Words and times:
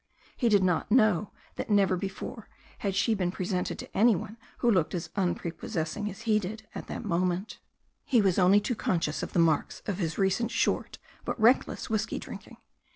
He 0.35 0.49
did 0.49 0.63
not 0.63 0.89
know 0.89 1.31
that 1.57 1.69
never 1.69 1.95
before 1.95 2.49
had 2.79 2.95
she 2.95 3.13
been 3.13 3.29
presented 3.29 3.77
to 3.77 3.95
any 3.95 4.13
THE 4.13 4.17
STORY 4.17 4.23
OF 4.23 4.23
A 4.23 4.25
NEW 4.25 4.29
ZEALAND 4.31 4.37
RIVER 4.37 4.45
ii 4.47 4.57
one 4.57 4.57
who 4.73 4.79
looked 4.79 4.95
as 4.95 5.09
unprepossessing 5.15 6.09
as 6.09 6.21
he 6.21 6.39
did 6.39 6.67
at 6.73 6.87
that 6.87 7.05
moment. 7.05 7.59
He 8.03 8.19
was 8.19 8.39
only 8.39 8.59
too 8.59 8.73
conscious 8.73 9.21
of 9.21 9.33
the 9.33 9.37
marks 9.37 9.83
of 9.85 9.99
his 9.99 10.17
recent 10.17 10.49
short 10.49 10.97
but 11.23 11.39
reckless 11.39 11.91
whisky 11.91 12.17
drinking. 12.17 12.57